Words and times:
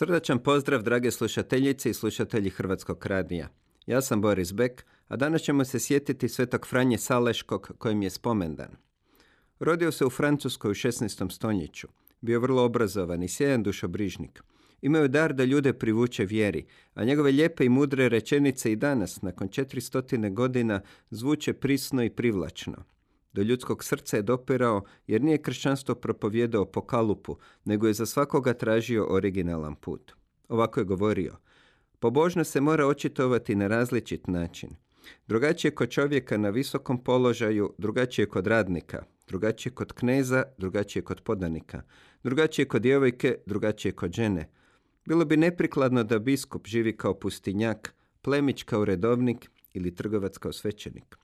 Srdačan 0.00 0.38
pozdrav, 0.38 0.82
drage 0.82 1.10
slušateljice 1.10 1.90
i 1.90 1.94
slušatelji 1.94 2.50
Hrvatskog 2.50 3.06
radija. 3.06 3.48
Ja 3.86 4.00
sam 4.00 4.20
Boris 4.20 4.52
Bek, 4.52 4.84
a 5.08 5.16
danas 5.16 5.42
ćemo 5.42 5.64
se 5.64 5.80
sjetiti 5.80 6.28
svetog 6.28 6.66
Franje 6.66 6.98
Saleškog 6.98 7.72
kojim 7.78 8.02
je 8.02 8.10
spomendan. 8.10 8.76
Rodio 9.58 9.92
se 9.92 10.04
u 10.06 10.10
Francuskoj 10.10 10.70
u 10.70 10.74
16. 10.74 11.30
stoljeću. 11.30 11.88
Bio 12.20 12.40
vrlo 12.40 12.64
obrazovan 12.64 13.22
i 13.22 13.28
sjejan 13.28 13.62
dušobrižnik. 13.62 14.42
Imao 14.82 15.02
je 15.02 15.08
dar 15.08 15.32
da 15.32 15.44
ljude 15.44 15.72
privuče 15.72 16.24
vjeri, 16.24 16.66
a 16.94 17.04
njegove 17.04 17.32
lijepe 17.32 17.64
i 17.64 17.68
mudre 17.68 18.08
rečenice 18.08 18.72
i 18.72 18.76
danas, 18.76 19.22
nakon 19.22 19.48
400 19.48 20.34
godina, 20.34 20.80
zvuče 21.10 21.52
prisno 21.52 22.04
i 22.04 22.10
privlačno. 22.10 22.84
Do 23.32 23.42
ljudskog 23.42 23.84
srca 23.84 24.16
je 24.16 24.22
dopirao 24.22 24.82
jer 25.06 25.22
nije 25.22 25.42
kršćanstvo 25.42 25.94
propovjedao 25.94 26.64
po 26.64 26.80
kalupu, 26.80 27.36
nego 27.64 27.86
je 27.86 27.92
za 27.92 28.06
svakoga 28.06 28.54
tražio 28.54 29.06
originalan 29.10 29.74
put. 29.74 30.12
Ovako 30.48 30.80
je 30.80 30.84
govorio. 30.84 31.36
Pobožnost 31.98 32.52
se 32.52 32.60
mora 32.60 32.86
očitovati 32.86 33.54
na 33.54 33.66
različit 33.66 34.26
način. 34.26 34.70
Drugačije 35.26 35.70
kod 35.70 35.90
čovjeka 35.90 36.36
na 36.36 36.50
visokom 36.50 37.04
položaju, 37.04 37.74
drugačije 37.78 38.26
kod 38.26 38.46
radnika, 38.46 39.04
drugačije 39.28 39.72
kod 39.72 39.92
kneza, 39.92 40.42
drugačije 40.58 41.02
kod 41.02 41.20
podanika, 41.20 41.82
drugačije 42.22 42.68
kod 42.68 42.82
djevojke, 42.82 43.38
drugačije 43.46 43.92
kod 43.92 44.12
žene. 44.12 44.50
Bilo 45.06 45.24
bi 45.24 45.36
neprikladno 45.36 46.04
da 46.04 46.18
biskup 46.18 46.66
živi 46.66 46.96
kao 46.96 47.14
pustinjak, 47.14 47.94
plemić 48.22 48.62
kao 48.62 48.84
redovnik 48.84 49.50
ili 49.74 49.94
trgovac 49.94 50.38
kao 50.38 50.52
svećenik. 50.52 51.16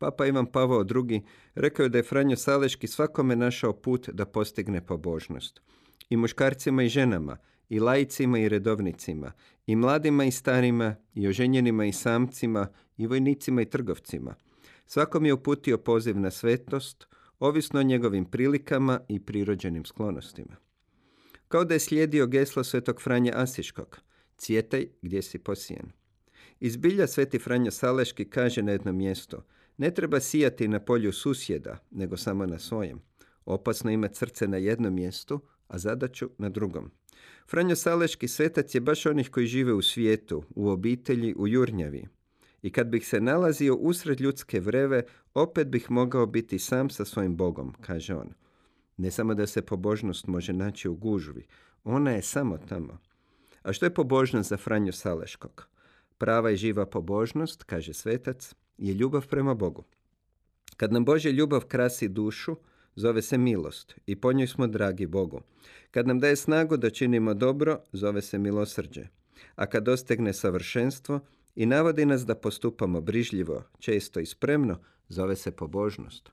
Papa 0.00 0.26
Ivan 0.26 0.46
Pavao 0.46 0.84
II. 1.10 1.22
rekao 1.54 1.84
je 1.84 1.88
da 1.88 1.98
je 1.98 2.02
Franjo 2.02 2.36
Saleški 2.36 2.86
svakome 2.86 3.36
našao 3.36 3.72
put 3.72 4.08
da 4.08 4.24
postigne 4.24 4.86
pobožnost. 4.86 5.60
I 6.10 6.16
muškarcima 6.16 6.82
i 6.82 6.88
ženama, 6.88 7.36
i 7.68 7.80
lajcima 7.80 8.38
i 8.38 8.48
redovnicima, 8.48 9.32
i 9.66 9.76
mladima 9.76 10.24
i 10.24 10.30
starima, 10.30 10.96
i 11.14 11.28
oženjenima 11.28 11.84
i 11.84 11.92
samcima, 11.92 12.68
i 12.96 13.06
vojnicima 13.06 13.62
i 13.62 13.70
trgovcima. 13.70 14.34
Svakom 14.86 15.26
je 15.26 15.32
uputio 15.32 15.78
poziv 15.78 16.18
na 16.18 16.30
svetost, 16.30 17.06
ovisno 17.38 17.80
o 17.80 17.82
njegovim 17.82 18.24
prilikama 18.24 19.00
i 19.08 19.20
prirođenim 19.20 19.84
sklonostima. 19.84 20.56
Kao 21.48 21.64
da 21.64 21.74
je 21.74 21.80
slijedio 21.80 22.26
geslo 22.26 22.64
svetog 22.64 23.02
Franja 23.02 23.32
Asiškog, 23.36 24.00
cvjetaj 24.36 24.86
gdje 25.02 25.22
si 25.22 25.38
posijen. 25.38 25.92
Izbilja 26.60 27.06
sveti 27.06 27.38
Franjo 27.38 27.70
Saleški 27.70 28.24
kaže 28.24 28.62
na 28.62 28.72
jednom 28.72 28.96
mjestu– 28.96 29.42
ne 29.80 29.90
treba 29.90 30.20
sijati 30.20 30.68
na 30.68 30.80
polju 30.80 31.12
susjeda, 31.12 31.78
nego 31.90 32.16
samo 32.16 32.46
na 32.46 32.58
svojem. 32.58 33.00
Opasno 33.44 33.90
imati 33.90 34.16
srce 34.16 34.48
na 34.48 34.56
jednom 34.56 34.94
mjestu, 34.94 35.40
a 35.68 35.78
zadaću 35.78 36.30
na 36.38 36.48
drugom. 36.48 36.90
Franjo 37.50 37.76
Saleški 37.76 38.28
svetac 38.28 38.74
je 38.74 38.80
baš 38.80 39.06
onih 39.06 39.30
koji 39.30 39.46
žive 39.46 39.72
u 39.72 39.82
svijetu, 39.82 40.44
u 40.54 40.68
obitelji, 40.68 41.34
u 41.34 41.48
jurnjavi. 41.48 42.06
I 42.62 42.70
kad 42.70 42.86
bih 42.86 43.06
se 43.06 43.20
nalazio 43.20 43.74
usred 43.74 44.20
ljudske 44.20 44.60
vreve, 44.60 45.02
opet 45.34 45.68
bih 45.68 45.90
mogao 45.90 46.26
biti 46.26 46.58
sam 46.58 46.90
sa 46.90 47.04
svojim 47.04 47.36
Bogom, 47.36 47.74
kaže 47.80 48.14
on. 48.14 48.32
Ne 48.96 49.10
samo 49.10 49.34
da 49.34 49.46
se 49.46 49.62
pobožnost 49.62 50.26
može 50.26 50.52
naći 50.52 50.88
u 50.88 50.94
gužvi, 50.94 51.46
ona 51.84 52.10
je 52.10 52.22
samo 52.22 52.58
tamo. 52.58 52.98
A 53.62 53.72
što 53.72 53.86
je 53.86 53.94
pobožnost 53.94 54.48
za 54.48 54.56
Franju 54.56 54.92
Saleškog? 54.92 55.68
Prava 56.18 56.50
i 56.50 56.56
živa 56.56 56.86
pobožnost, 56.86 57.62
kaže 57.62 57.94
svetac, 57.94 58.54
je 58.80 58.94
ljubav 58.94 59.26
prema 59.26 59.54
Bogu. 59.54 59.84
Kad 60.76 60.92
nam 60.92 61.04
Božja 61.04 61.30
ljubav 61.32 61.64
krasi 61.64 62.08
dušu, 62.08 62.56
zove 62.96 63.22
se 63.22 63.38
milost 63.38 63.94
i 64.06 64.16
po 64.16 64.32
njoj 64.32 64.46
smo 64.46 64.66
dragi 64.66 65.06
Bogu. 65.06 65.40
Kad 65.90 66.06
nam 66.06 66.20
daje 66.20 66.36
snagu 66.36 66.76
da 66.76 66.90
činimo 66.90 67.34
dobro, 67.34 67.80
zove 67.92 68.22
se 68.22 68.38
milosrđe. 68.38 69.04
A 69.56 69.66
kad 69.66 69.84
dostegne 69.84 70.32
savršenstvo 70.32 71.20
i 71.54 71.66
navodi 71.66 72.06
nas 72.06 72.26
da 72.26 72.34
postupamo 72.34 73.00
brižljivo, 73.00 73.62
često 73.78 74.20
i 74.20 74.26
spremno, 74.26 74.78
zove 75.08 75.36
se 75.36 75.50
pobožnost. 75.50 76.30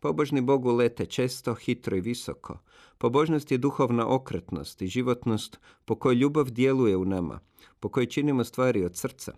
Pobožni 0.00 0.40
Bogu 0.40 0.72
lete 0.72 1.06
često, 1.06 1.54
hitro 1.54 1.96
i 1.96 2.00
visoko. 2.00 2.58
Pobožnost 2.98 3.50
je 3.50 3.58
duhovna 3.58 4.08
okretnost 4.08 4.82
i 4.82 4.86
životnost 4.86 5.58
po 5.84 5.94
kojoj 5.94 6.14
ljubav 6.14 6.50
djeluje 6.50 6.96
u 6.96 7.04
nama, 7.04 7.40
po 7.80 7.88
kojoj 7.88 8.06
činimo 8.06 8.44
stvari 8.44 8.84
od 8.84 8.96
srca. 8.96 9.32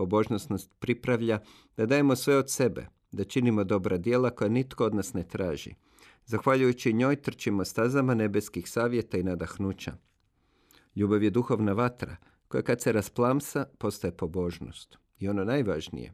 Pobožnost 0.00 0.50
nas 0.50 0.68
pripravlja 0.78 1.38
da 1.76 1.86
dajemo 1.86 2.16
sve 2.16 2.36
od 2.36 2.50
sebe, 2.50 2.86
da 3.12 3.24
činimo 3.24 3.64
dobra 3.64 3.96
djela 3.98 4.30
koja 4.30 4.48
nitko 4.48 4.84
od 4.84 4.94
nas 4.94 5.12
ne 5.14 5.28
traži. 5.28 5.74
Zahvaljujući 6.24 6.92
njoj 6.92 7.16
trčimo 7.16 7.64
stazama 7.64 8.14
nebeskih 8.14 8.70
savjeta 8.70 9.18
i 9.18 9.22
nadahnuća. 9.22 9.92
Ljubav 10.96 11.22
je 11.22 11.30
duhovna 11.30 11.72
vatra 11.72 12.16
koja 12.48 12.62
kad 12.62 12.80
se 12.80 12.92
rasplamsa 12.92 13.66
postaje 13.78 14.16
pobožnost. 14.16 14.98
I 15.18 15.28
ono 15.28 15.44
najvažnije. 15.44 16.12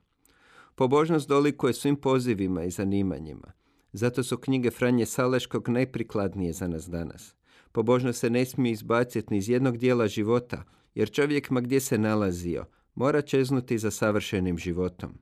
Pobožnost 0.74 1.28
dolikuje 1.28 1.72
svim 1.72 1.96
pozivima 1.96 2.64
i 2.64 2.70
zanimanjima. 2.70 3.52
Zato 3.92 4.22
su 4.22 4.38
knjige 4.38 4.70
Franje 4.70 5.06
Saleškog 5.06 5.68
najprikladnije 5.68 6.52
za 6.52 6.68
nas 6.68 6.88
danas. 6.88 7.34
Pobožnost 7.72 8.18
se 8.18 8.30
ne 8.30 8.44
smije 8.44 8.72
izbaciti 8.72 9.26
ni 9.30 9.38
iz 9.38 9.48
jednog 9.48 9.78
dijela 9.78 10.08
života, 10.08 10.64
jer 10.94 11.10
čovjek 11.10 11.50
ma 11.50 11.60
gdje 11.60 11.80
se 11.80 11.98
nalazio, 11.98 12.64
mora 12.96 13.22
čeznuti 13.22 13.78
za 13.78 13.90
savršenim 13.90 14.58
životom. 14.58 15.18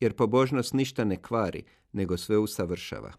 Jer 0.00 0.12
pobožnost 0.12 0.74
ništa 0.74 1.04
ne 1.04 1.22
kvari, 1.22 1.64
nego 1.92 2.16
sve 2.16 2.38
usavršava. 2.38 3.12